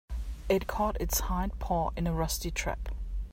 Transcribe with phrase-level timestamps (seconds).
[0.49, 2.89] It caught its hind paw in a rusty trap.